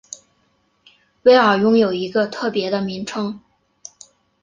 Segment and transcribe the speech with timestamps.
[1.21, 3.39] 威瓦拥有一个特别的名称。